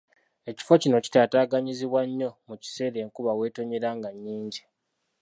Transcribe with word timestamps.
Ekifo 0.49 0.73
kino 0.81 0.97
kitaataaganyizibwa 1.05 2.01
nnyo 2.07 2.29
mu 2.47 2.55
kiseera 2.61 2.97
enkuba 3.03 3.31
weetonnyera 3.39 3.89
nga 3.97 4.09
nnyingi. 4.15 4.61